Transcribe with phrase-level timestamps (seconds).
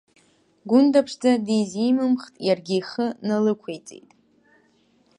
[0.69, 4.09] Гәында-ԥшӡа дизимымхит, иаргьы ихы налықәиҵеит.